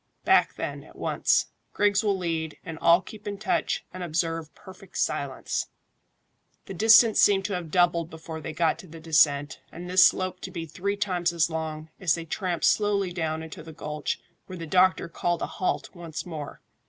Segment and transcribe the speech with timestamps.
[0.25, 1.45] "Back, then, at once.
[1.73, 5.67] Griggs will lead, and all keep in touch, and observe perfect silence."
[6.65, 10.39] The distance seemed to have doubled before they got to the descent, and this slope
[10.41, 14.57] to be three times as long, as they tramped slowly down into the gulch, where
[14.57, 16.61] the doctor called a halt once more.